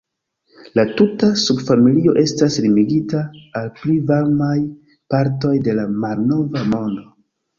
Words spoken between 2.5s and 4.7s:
limigita al pli varmaj